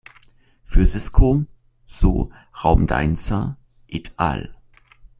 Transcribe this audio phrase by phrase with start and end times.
[0.63, 1.45] Für Sisko,
[1.85, 2.31] so
[2.63, 3.57] Raum-Deinzer
[3.87, 4.55] et al.